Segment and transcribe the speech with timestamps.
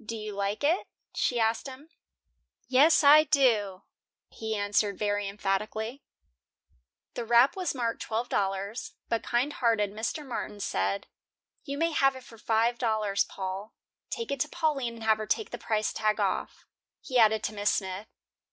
[0.00, 1.88] "Do you like it?" she asked him.
[2.68, 3.82] "Yes, I do,"
[4.28, 6.04] he answered very emphatically.
[7.14, 10.24] The wrap was marked twelve dollars, but kind hearted Mr.
[10.24, 11.08] Martin said:
[11.64, 13.74] "You may have it for five dollars, Paul.
[14.08, 16.64] Take it to Pauline and have her take the price tag off,"
[17.00, 18.06] he added to Miss Smith.